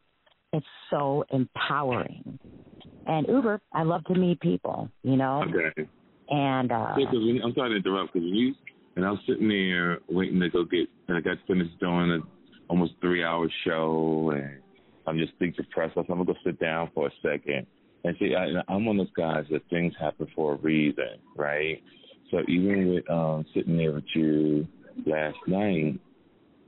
[0.54, 2.40] it's so empowering.
[3.06, 5.44] And Uber, I love to meet people, you know.
[5.44, 5.88] Okay.
[6.30, 8.56] And uh, yeah, cause I'm sorry to interrupt because when you
[8.96, 12.20] and I was sitting there waiting to go get, and I got finished doing a
[12.70, 14.60] almost three hour show, and
[15.06, 15.98] I'm just think depressed.
[15.98, 17.68] I'm gonna go sit down for a second.
[18.04, 21.82] And see, I, I'm one of those guys that things happen for a reason, right?
[22.32, 24.68] So even with um sitting there with you
[25.06, 26.00] last night,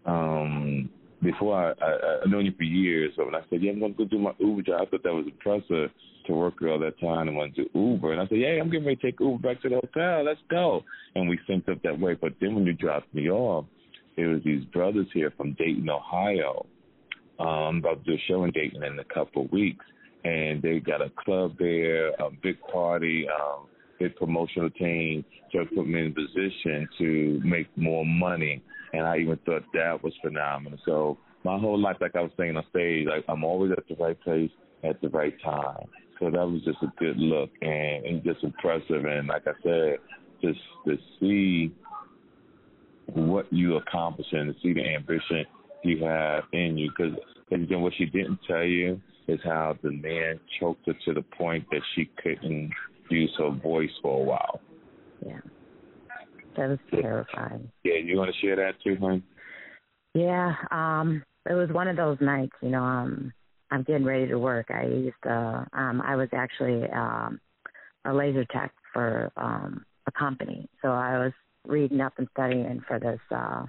[0.06, 0.89] um,
[1.21, 3.93] before I, I I've known you for years, so when I said, Yeah, I'm gonna
[3.93, 5.89] go do my Uber job, I thought that was impressive
[6.28, 8.13] to work all that time and went to Uber.
[8.13, 10.24] And I said, Hey, I'm getting ready to take Uber back to the hotel.
[10.24, 10.84] Let's go.
[11.15, 12.17] And we synced up that way.
[12.19, 13.65] But then when you dropped me off,
[14.17, 16.65] it was these brothers here from Dayton, Ohio.
[17.39, 19.84] Um, about to do a show in Dayton in a couple of weeks.
[20.26, 23.68] And they got a club there, a big party, um,
[24.00, 28.62] big promotional team to put me in position to make more money.
[28.94, 30.80] And I even thought that was phenomenal.
[30.86, 33.96] So my whole life, like I was saying on stage, like I'm always at the
[34.04, 34.50] right place
[34.84, 35.86] at the right time.
[36.20, 39.06] So that was just a good look and, and just impressive.
[39.06, 39.98] And like I said,
[40.42, 41.72] just to see
[43.08, 45.46] what you accomplish and to see the ambition
[45.84, 46.90] you have in you.
[46.90, 47.18] Because
[47.50, 51.82] what she didn't tell you is how the man choked her to the point that
[51.96, 52.72] she couldn't
[53.10, 54.62] use her voice for a while.
[55.26, 55.40] Yeah.
[56.56, 57.72] That is terrifying.
[57.84, 59.24] Yeah, you want to share that too, honey?
[60.14, 63.34] Yeah, um, it was one of those nights, you know, um,
[63.72, 64.68] I'm getting ready to work.
[64.70, 67.40] I used to, um, I was actually um,
[68.06, 71.34] a laser tech for um, a company, so I was
[71.68, 73.66] reading up and studying for this uh,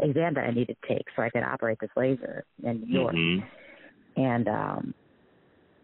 [0.00, 3.14] exam that I needed to take so I could operate this laser in New York.
[3.14, 3.46] Mm-hmm.
[4.16, 4.94] And um,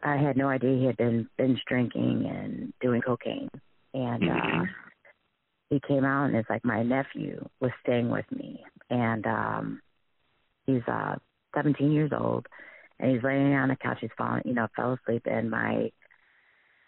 [0.02, 3.50] I had no idea he had been binge drinking and doing cocaine.
[3.94, 4.60] And mm-hmm.
[4.60, 4.64] uh
[5.70, 9.80] he came out and it's like my nephew was staying with me and um
[10.66, 11.14] he's uh
[11.54, 12.46] seventeen years old
[12.98, 15.90] and he's laying on the couch, he's falling you know, fell asleep and my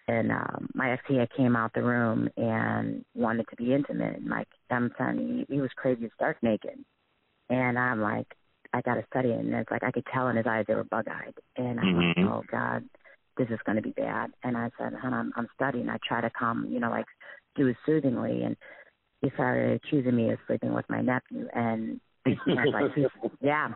[0.08, 4.28] and um my ex he came out the room and wanted to be intimate and
[4.28, 6.84] like I'm telling he, he was crazy stark naked.
[7.48, 8.26] And I'm like,
[8.72, 10.84] I gotta study it and it's like I could tell in his eyes they were
[10.84, 12.20] bug eyed and I'm mm-hmm.
[12.22, 12.84] like, Oh God,
[13.36, 14.30] this is gonna be bad.
[14.42, 15.88] And I said, Hon, I'm I'm studying.
[15.88, 17.06] I try to come, you know, like
[17.56, 18.56] do it soothingly and
[19.20, 23.06] he started accusing me of sleeping with my nephew and like he's,
[23.40, 23.68] yeah.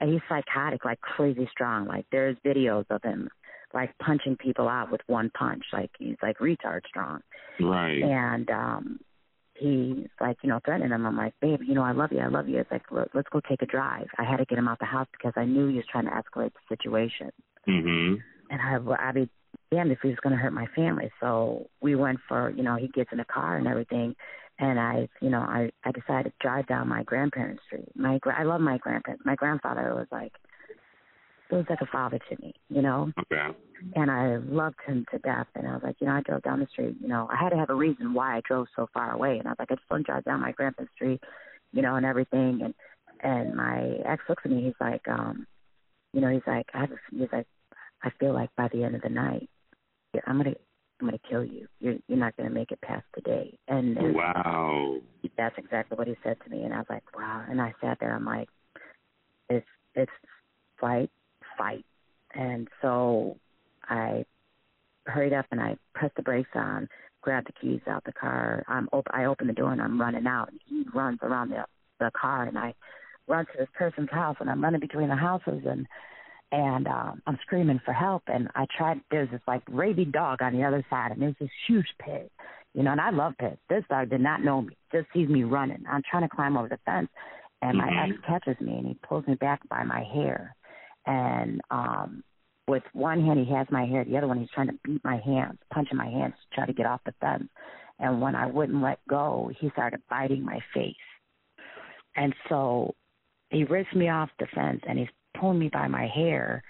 [0.00, 1.86] And he's psychotic like crazy strong.
[1.86, 3.28] Like there's videos of him
[3.72, 5.64] like punching people out with one punch.
[5.72, 7.20] Like he's like retard strong.
[7.60, 8.02] Right.
[8.02, 9.00] And um
[9.60, 11.06] he's like you know threatening him.
[11.06, 12.18] I'm like babe you know i love you.
[12.20, 12.58] I love you.
[12.58, 12.82] It's like
[13.14, 14.08] let's go take a drive.
[14.18, 16.10] I had to get him out the house because i knew he was trying to
[16.10, 17.30] escalate the situation.
[17.68, 19.28] Mhm and i I'd be
[19.70, 21.10] damned if he was going to hurt my family.
[21.20, 24.14] So we went for you know he gets in the car and everything.
[24.58, 27.88] And I, you know, I I decided to drive down my grandparents' street.
[27.94, 29.24] My I love my grandparents.
[29.24, 30.32] My grandfather was like
[31.50, 33.12] it was like a father to me, you know.
[33.18, 33.56] Okay.
[33.96, 35.46] And I loved him to death.
[35.54, 36.96] And I was like, you know, I drove down the street.
[37.00, 39.38] You know, I had to have a reason why I drove so far away.
[39.38, 41.20] And I was like, I just want to drive down my grandpa's street,
[41.72, 42.60] you know, and everything.
[42.62, 42.74] And
[43.22, 44.64] and my ex looks at me.
[44.64, 45.46] He's like, um,
[46.12, 47.46] you know, he's like, I have, he's like,
[48.02, 49.48] I feel like by the end of the night,
[50.26, 50.54] I'm gonna
[51.00, 51.66] I'm going to kill you.
[51.80, 53.58] You're you're not going to make it past the day.
[53.68, 54.96] And, and wow,
[55.36, 56.62] that's exactly what he said to me.
[56.62, 57.44] And I was like, wow.
[57.48, 58.14] And I sat there.
[58.14, 58.48] I'm like,
[59.48, 60.12] it's it's
[60.80, 61.10] fight,
[61.60, 61.84] fight.
[62.34, 63.36] And so
[63.88, 64.24] I
[65.06, 66.88] hurried up and I pressed the brakes on,
[67.22, 68.64] grabbed the keys out the car.
[68.68, 70.50] I'm op- I open the door and I'm running out.
[70.50, 71.64] And he runs around the
[71.98, 72.72] the car and I
[73.28, 75.86] run to this person's house and I'm running between the houses and
[76.52, 78.22] and um, I'm screaming for help.
[78.26, 79.00] And I tried.
[79.10, 82.30] There's this like rabid dog on the other side, and there's this huge pit,
[82.74, 82.90] you know.
[82.90, 83.58] And I love pits.
[83.68, 84.76] This dog did not know me.
[84.92, 85.84] Just sees me running.
[85.88, 87.08] I'm trying to climb over the fence,
[87.62, 88.12] and my mm-hmm.
[88.12, 90.56] ex catches me and he pulls me back by my hair,
[91.06, 92.22] and um,
[92.68, 95.18] with one hand he has my hair, the other one he's trying to beat my
[95.24, 97.48] hands, punching my hands to try to get off the fence.
[97.98, 100.94] And when I wouldn't let go, he started biting my face.
[102.16, 102.94] And so
[103.50, 105.08] he rips me off the fence and he's
[105.38, 106.62] pulling me by my hair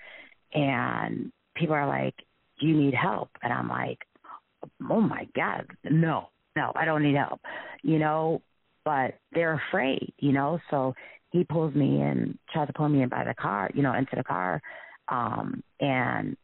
[0.53, 2.15] and people are like,
[2.61, 3.31] Do you need help?
[3.43, 3.99] And I'm like,
[4.91, 7.41] Oh my God, no, no, I don't need help.
[7.83, 8.43] You know,
[8.85, 10.95] but they're afraid, you know, so
[11.31, 14.17] he pulls me in, tries to pull me in by the car, you know, into
[14.17, 14.61] the car.
[15.09, 16.37] Um, and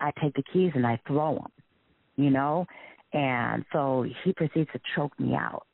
[0.00, 1.52] I take the keys and I throw them,
[2.16, 2.66] you know,
[3.12, 5.66] and so he proceeds to choke me out,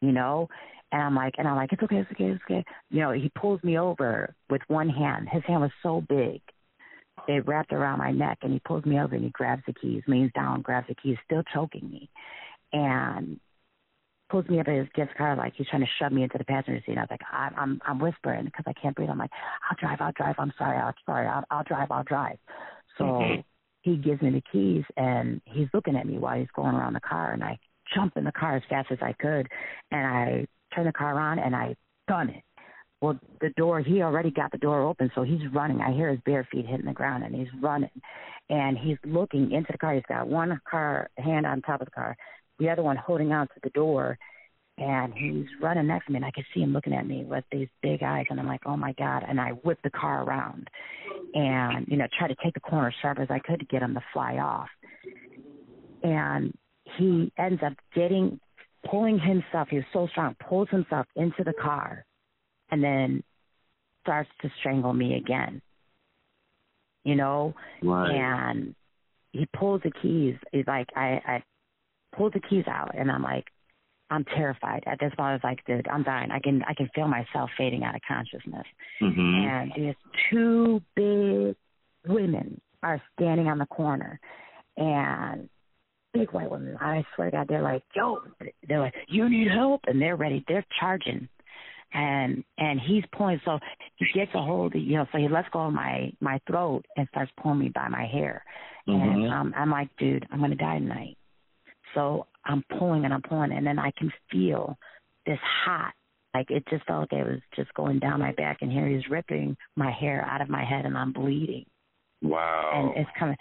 [0.00, 0.48] you know,
[0.92, 2.64] and I'm like, and I'm like, it's okay, it's okay, it's okay.
[2.90, 5.28] You know, he pulls me over with one hand.
[5.30, 6.40] His hand was so big,
[7.28, 10.02] it wrapped around my neck, and he pulls me over and he grabs the keys,
[10.06, 12.10] leans down, grabs the keys, still choking me,
[12.72, 13.40] and
[14.32, 16.44] pulls me up in his his car like he's trying to shove me into the
[16.44, 16.96] passenger seat.
[16.96, 19.10] I was like, I'm I'm, I'm whispering because I can't breathe.
[19.10, 19.30] I'm like,
[19.70, 20.34] I'll drive, I'll drive.
[20.38, 22.38] I'm sorry, I'll sorry, I'll, I'll drive, I'll drive.
[22.96, 23.40] So mm-hmm.
[23.82, 27.00] he gives me the keys and he's looking at me while he's going around the
[27.00, 27.58] car, and I
[27.94, 29.48] jump in the car as fast as I could,
[29.90, 31.76] and I turn the car on, and I
[32.08, 32.42] gun it.
[33.02, 35.80] Well, the door, he already got the door open, so he's running.
[35.80, 37.90] I hear his bare feet hitting the ground, and he's running.
[38.48, 39.94] And he's looking into the car.
[39.94, 42.16] He's got one car hand on top of the car,
[42.58, 44.18] the other one holding on to the door.
[44.78, 47.44] And he's running next to me, and I can see him looking at me with
[47.52, 48.24] these big eyes.
[48.30, 49.22] And I'm like, oh my God.
[49.28, 50.68] And I whip the car around
[51.34, 53.82] and, you know, try to take the corner as sharp as I could to get
[53.82, 54.68] him to fly off.
[56.02, 56.56] And
[56.96, 58.40] he ends up getting
[58.90, 62.04] pulling himself, he was so strong, pulls himself into the car
[62.70, 63.22] and then
[64.02, 65.62] starts to strangle me again.
[67.04, 67.54] You know?
[67.82, 68.10] Right.
[68.10, 68.74] And
[69.32, 70.36] he pulls the keys.
[70.52, 71.42] He's like I, I
[72.16, 73.46] pulled the keys out and I'm like,
[74.10, 74.84] I'm terrified.
[74.86, 76.30] At this point I was like, dude, I'm dying.
[76.30, 78.66] I can I can feel myself fading out of consciousness.
[79.00, 79.20] Mm-hmm.
[79.20, 79.94] And these
[80.30, 81.56] two big
[82.06, 84.20] women are standing on the corner
[84.76, 85.48] and
[86.12, 86.76] big white women.
[86.80, 88.20] I swear to God, they're like, yo,
[88.68, 90.44] they're like, you need help, and they're ready.
[90.46, 91.28] They're charging,
[91.92, 93.40] and and he's pulling.
[93.44, 93.58] So
[93.96, 95.06] he gets a hold of you know.
[95.12, 98.44] So he lets go of my my throat and starts pulling me by my hair,
[98.88, 99.00] mm-hmm.
[99.00, 101.16] and um, I'm like, dude, I'm gonna die tonight.
[101.94, 104.76] So I'm pulling and I'm pulling, and then I can feel
[105.26, 105.92] this hot.
[106.34, 109.08] Like it just felt like it was just going down my back, and here he's
[109.10, 111.66] ripping my hair out of my head, and I'm bleeding.
[112.22, 112.70] Wow.
[112.74, 113.36] And it's coming.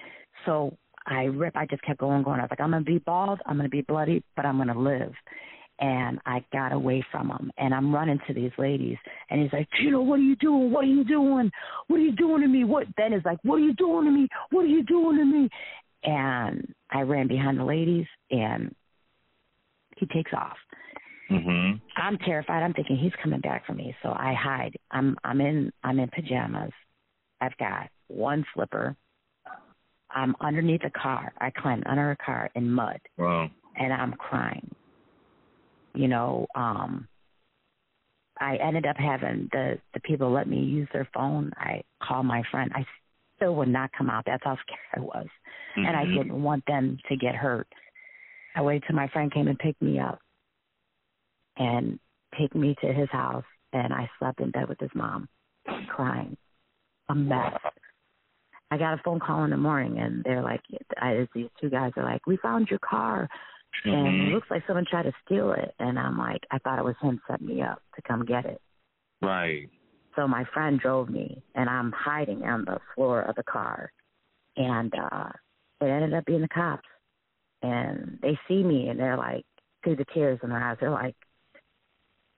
[0.46, 1.56] So I rip.
[1.56, 2.40] I just kept going, going.
[2.40, 3.40] I was like, I'm gonna be bald.
[3.46, 5.14] I'm gonna be bloody, but I'm gonna live.
[5.82, 7.52] and I got away from him.
[7.58, 8.98] And I'm running to these ladies,
[9.30, 10.72] and he's like, you know, what are you doing?
[10.72, 11.52] What are you doing?
[11.88, 12.64] What are you doing to me?
[12.64, 12.86] What?
[12.98, 14.28] Then he's like, what are you doing to me?
[14.52, 15.50] What are you doing to me?
[16.04, 18.74] And I ran behind the ladies, and
[19.98, 20.58] he takes off.
[21.30, 21.78] Mm-hmm.
[21.96, 22.64] I'm terrified.
[22.64, 24.78] I'm thinking he's coming back for me, so I hide.
[24.92, 26.72] I'm I'm in I'm in pajamas.
[27.40, 28.96] I've got one slipper.
[30.10, 31.32] I'm underneath a car.
[31.40, 33.00] I climbed under a car in mud.
[33.18, 33.50] Wow.
[33.78, 34.70] And I'm crying.
[35.94, 37.08] You know, um
[38.40, 41.54] I ended up having the the people let me use their phone.
[41.56, 42.72] I call my friend.
[42.76, 42.86] I
[43.42, 44.24] still would not come out.
[44.26, 45.28] That's how scared I was.
[45.78, 45.86] Mm-hmm.
[45.86, 47.68] And I didn't want them to get hurt.
[48.56, 50.20] I waited till my friend came and picked me up
[51.58, 52.00] and
[52.38, 55.28] take me to his house and I slept in bed with his mom,
[55.88, 56.36] crying.
[57.10, 57.54] A mess.
[58.70, 60.62] I got a phone call in the morning and they're like
[60.98, 63.28] I, these two guys are like, We found your car
[63.86, 64.28] and Mm-hmm.
[64.28, 66.96] it looks like someone tried to steal it and I'm like, I thought it was
[67.02, 68.62] him setting me up to come get it.
[69.22, 69.70] Right.
[70.16, 73.92] So my friend drove me and I'm hiding on the floor of the car
[74.58, 75.30] and uh
[75.80, 76.88] it ended up being the cops.
[77.64, 79.46] And they see me and they're like
[79.84, 81.16] through the tears in their eyes, they're like,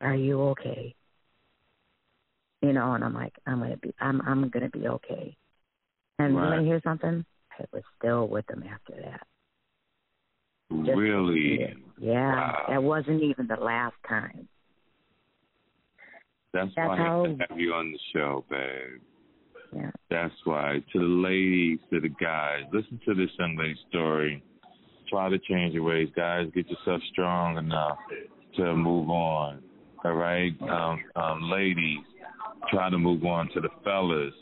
[0.01, 0.95] Are you okay?
[2.61, 5.35] You know, and I'm like, I'm gonna be I'm I'm gonna be okay.
[6.19, 6.49] And you Right.
[6.57, 7.25] wanna hear something?
[7.59, 9.27] I was still with them after that.
[10.85, 11.75] Just- really?
[11.97, 12.35] Yeah.
[12.35, 12.65] Wow.
[12.69, 14.47] That wasn't even the last time.
[16.53, 19.01] That's, That's why how- I have you on the show, babe.
[19.75, 19.89] Yeah.
[20.11, 20.83] That's why.
[20.93, 24.43] To the ladies, to the guys, listen to this young lady's story.
[25.09, 26.47] Try to change your ways, guys.
[26.53, 27.97] Get yourself strong enough
[28.57, 29.63] to move on.
[30.05, 31.99] All right, um, um, ladies,
[32.69, 34.33] try to move on to the fellas.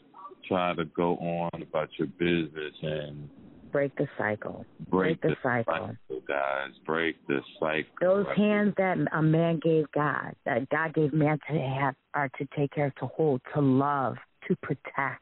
[0.47, 3.29] Try to go on about your business and
[3.71, 4.65] Break the cycle.
[4.89, 5.95] break, the cycle.
[6.27, 6.71] guys.
[6.85, 7.83] Break the cycle.
[8.01, 12.47] Those hands that a man gave God, that God gave man to have, are to
[12.55, 14.15] take care to hold, to love,
[14.47, 15.21] to protect,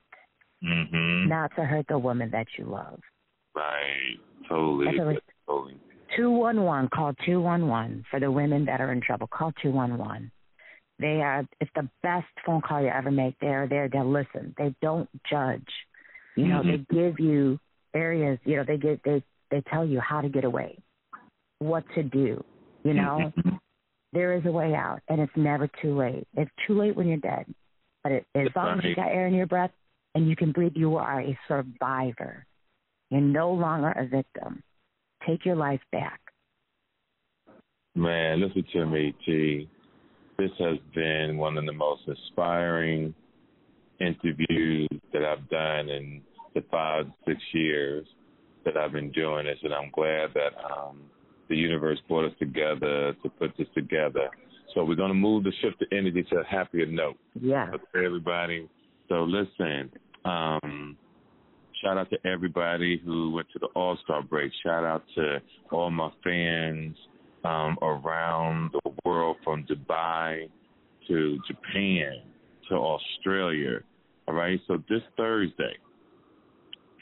[0.63, 1.29] Mm-hmm.
[1.29, 2.99] not to hurt the woman that you love.
[3.55, 4.17] Right.
[4.49, 4.87] Totally.
[4.87, 5.77] That's Totally.
[6.17, 9.27] 211, call 211 for the women that are in trouble.
[9.27, 10.29] Call 211.
[10.99, 13.35] They are, it's the best phone call you ever make.
[13.39, 14.53] They're there to listen.
[14.57, 15.63] They don't judge.
[16.35, 16.85] You know, Mhm.
[16.89, 17.57] they give you
[17.93, 20.77] areas, you know, they get, they, they tell you how to get away,
[21.59, 22.43] what to do,
[22.83, 23.33] you know?
[23.37, 23.59] Mhm.
[24.11, 26.27] there is a way out, and it's never too late.
[26.35, 27.45] It's too late when you're dead,
[28.03, 29.71] but it, as That's long as you got air in your breath
[30.15, 32.45] and you can breathe, you are a survivor.
[33.11, 34.63] You're no longer a victim.
[35.27, 36.19] Take your life back.
[37.95, 39.69] Man, listen to me, T.
[40.37, 43.13] This has been one of the most inspiring
[43.99, 46.21] interviews that I've done in
[46.53, 48.05] the five, six years
[48.65, 51.01] that I've been doing this, and I'm glad that um,
[51.47, 54.29] the universe brought us together to put this together.
[54.73, 57.17] So we're going to move the shift of energy to a happier note.
[57.39, 57.71] Yeah.
[57.91, 58.69] for everybody.
[59.07, 59.91] So listen,
[60.25, 60.95] um,
[61.81, 64.51] shout out to everybody who went to the All Star break.
[64.63, 65.39] Shout out to
[65.71, 66.95] all my fans
[67.43, 70.49] um, around the world, from Dubai
[71.07, 72.21] to Japan
[72.69, 73.79] to Australia.
[74.27, 74.59] All right.
[74.67, 75.77] So this Thursday,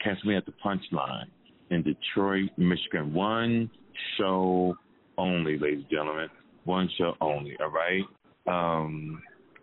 [0.02, 1.26] catch me at the Punchline
[1.70, 3.12] in Detroit, Michigan.
[3.12, 3.70] One
[4.16, 4.74] show
[5.16, 6.28] only, ladies and gentlemen.
[6.64, 7.56] One show only.
[7.60, 8.04] All right.
[8.46, 9.20] Um,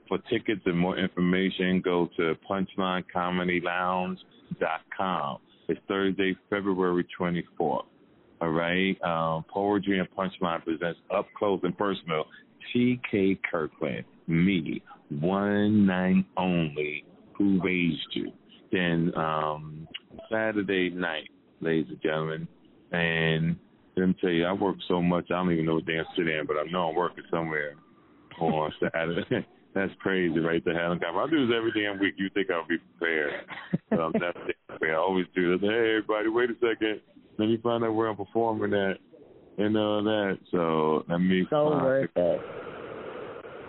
[0.08, 5.38] for tickets and more information, go to punchlinecomedylounge.com.
[5.68, 7.86] It's Thursday, February 24th.
[8.42, 9.02] All right.
[9.02, 12.26] Um, Poetry and Punchline presents Up Close and Personal
[12.72, 13.40] T.K.
[13.50, 18.32] Kirkland, me, one night only, who raised you.
[18.72, 19.88] Then um,
[20.32, 21.30] Saturday night,
[21.62, 22.48] ladies and gentlemen,
[22.92, 23.56] and
[23.98, 26.34] let me tell you, I work so much, I don't even know what damn city
[26.34, 27.76] I am, sitting but I know I'm working somewhere
[28.40, 29.46] on Saturday.
[29.74, 30.82] That's crazy, right there.
[30.82, 32.16] Having I do this every damn week.
[32.18, 33.34] You think I'll be prepared?
[33.90, 34.56] But I'm not prepared.
[34.82, 35.70] I always do this.
[35.70, 37.02] Hey, everybody, wait a second.
[37.38, 38.98] Let me find out where I'm performing at
[39.58, 40.38] and all that.
[40.52, 41.46] So let me.
[41.50, 42.42] So find- worth it.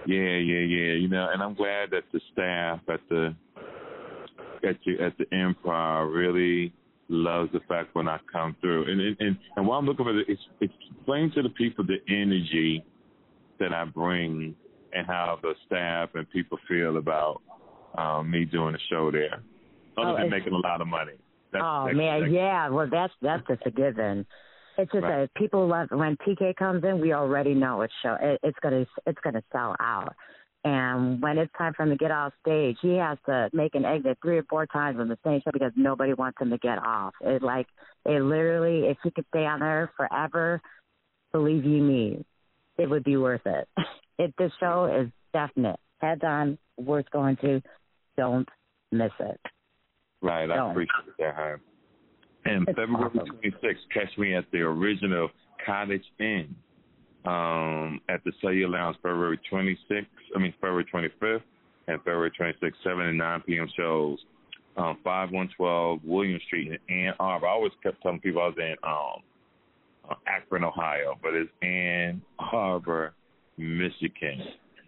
[0.07, 0.93] Yeah, yeah, yeah.
[0.95, 3.35] You know, and I'm glad that the staff at the
[4.67, 6.73] at you at the improv really
[7.09, 8.91] loves the fact when I come through.
[8.91, 11.99] And and and, and while I'm looking for it, it's explain to the people the
[12.09, 12.85] energy
[13.59, 14.55] that I bring
[14.93, 17.41] and how the staff and people feel about
[17.97, 19.43] um, me doing the show there.
[19.99, 21.13] Other Oh, than making a lot of money.
[21.53, 22.69] That's, oh that's, man, that's, yeah.
[22.69, 24.27] Well, that's that's just a given.
[24.79, 25.21] It's just Right.
[25.23, 27.01] that people love when TK comes in.
[27.01, 28.17] We already know it's show.
[28.21, 30.15] It, it's gonna it's gonna sell out.
[30.67, 33.85] And when it's time for him to get off stage, he has to make an
[33.85, 36.79] exit three or four times on the same show because nobody wants him to get
[36.79, 37.15] off.
[37.21, 37.69] It like
[38.05, 40.61] it literally, if he could stay on there forever,
[41.31, 42.25] believe you me,
[42.79, 43.69] it would be worth it.
[44.19, 45.79] It this show is definite.
[45.99, 47.61] Heads on, worth going to.
[48.17, 48.49] Don't
[48.91, 49.39] miss it.
[50.23, 50.59] Right, Don't.
[50.59, 51.55] I appreciate that, Hi.
[52.47, 53.39] And it's February awesome.
[53.45, 55.29] 26th, catch me at the original
[55.67, 56.57] Cottage Inn
[57.27, 61.43] um, at the Cellular Lounge February 26th, I mean February 25th
[61.89, 63.69] and February 26th, 7 and 9 p.m.
[63.77, 64.19] shows.
[64.77, 67.47] Um, 5112 William Street in Ann Arbor.
[67.47, 69.23] I always kept telling people I was in um,
[70.11, 73.15] uh, Akron, Ohio, but it's Ann Arbor,
[73.57, 74.43] Michigan.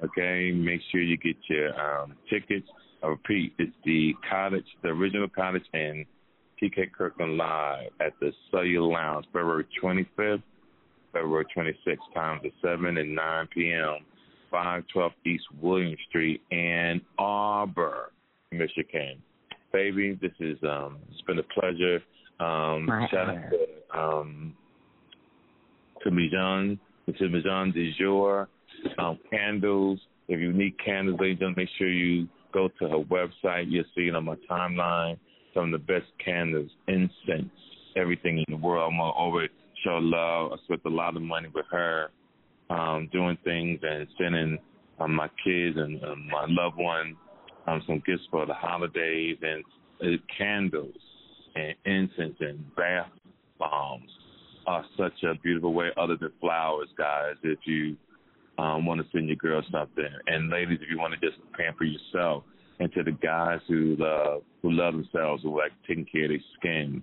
[0.04, 2.68] Okay, make sure you get your um, tickets.
[3.02, 6.04] I repeat, it's the cottage, the original Cottage Inn
[6.60, 10.42] TK Kirkland Live at the Cellular Lounge, February 25th,
[11.12, 14.04] February 26th, times at 7 and 9 p.m.,
[14.50, 18.12] 512 East William Street, Ann Arbor,
[18.50, 19.22] Michigan.
[19.72, 21.96] Baby, this is um, it's been a pleasure.
[22.40, 23.44] Um, My shout honor.
[23.44, 23.52] out
[23.92, 24.54] to um,
[26.02, 28.48] to Mijan, to Mijan de Jour,
[28.98, 30.00] um, candles.
[30.28, 33.70] If you need candles, ladies and make sure you go to her website.
[33.70, 35.18] You'll see it on my timeline.
[35.54, 37.50] Some of the best candles, incense,
[37.96, 38.92] everything in the world.
[38.92, 39.46] I'm over
[39.84, 40.52] show love.
[40.52, 42.10] I spent a lot of money with her,
[42.70, 44.58] um, doing things and sending
[45.00, 47.16] um, my kids and um, my loved one
[47.68, 49.64] um, some gifts for the holidays and
[50.02, 50.94] uh, candles
[51.54, 53.10] and incense and bath
[53.58, 54.10] bombs
[54.66, 57.34] are such a beautiful way, other than flowers, guys.
[57.42, 57.96] If you
[58.58, 61.84] um, want to send your girl something, and ladies, if you want to just pamper
[61.84, 62.44] yourself,
[62.80, 66.38] and to the guys who love who love themselves, who like taking care of their
[66.58, 67.02] skin,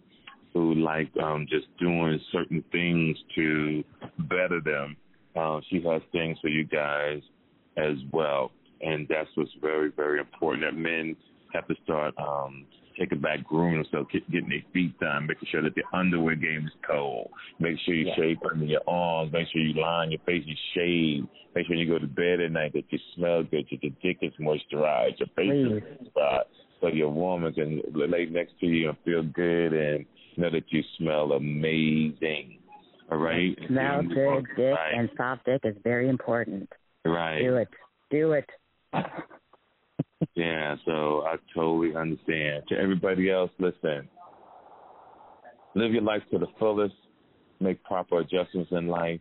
[0.56, 3.84] who like um, just doing certain things to
[4.30, 4.96] better them.
[5.36, 7.22] Uh, she has things for you guys
[7.76, 8.52] as well,
[8.82, 10.64] and that's what's very very important.
[10.64, 11.16] That men
[11.54, 12.66] have to start um,
[12.98, 16.74] taking back grooming themselves, getting their feet done, making sure that the underwear game is
[16.90, 17.30] cold.
[17.60, 18.16] Make sure you yeah.
[18.16, 19.34] shave under your arms.
[19.34, 21.28] Make sure you line your face, you shave.
[21.54, 24.20] Make sure you go to bed at night that you smell good, that your dick
[24.22, 25.84] is moisturized, your face is
[26.16, 26.44] moisturized,
[26.80, 30.06] so your woman can lay next to you and feel good and
[30.38, 32.60] know that you smell amazing.
[33.12, 33.58] All right?
[33.68, 34.94] Smell good, dick, right.
[34.96, 36.70] and soft dick is very important.
[37.06, 37.42] Right.
[37.42, 37.68] Do it.
[38.10, 38.50] Do it.
[40.36, 42.64] yeah, so I totally understand.
[42.70, 44.08] To everybody else, listen.
[45.76, 46.96] Live your life to the fullest.
[47.60, 49.20] Make proper adjustments in life.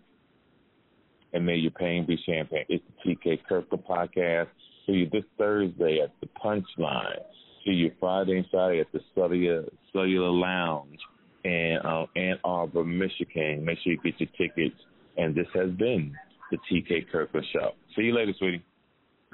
[1.32, 2.64] And may your pain be champagne.
[2.68, 4.48] It's the TK Kirkland podcast.
[4.86, 7.22] See you this Thursday at the Punchline.
[7.64, 10.98] See you Friday and Saturday at the Cellular, Cellular Lounge
[11.44, 13.64] in uh, Ann Arbor, Michigan.
[13.64, 14.80] Make sure you get your tickets.
[15.16, 16.14] And this has been
[16.50, 17.72] the TK Kirkland Show.
[17.96, 18.64] See you later, sweetie.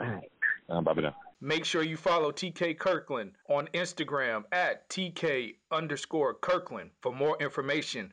[0.00, 0.30] All right.
[0.68, 1.16] Uh, bye bye now.
[1.40, 8.12] Make sure you follow TK Kirkland on Instagram at TK underscore Kirkland for more information